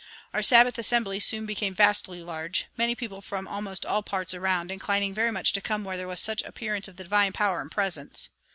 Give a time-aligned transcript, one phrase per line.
[0.33, 5.13] Our Sabbath assemblies soon became vastly large, many people from almost all parts around inclining
[5.13, 8.29] very much to come where there was such appearance of the divine power and presence.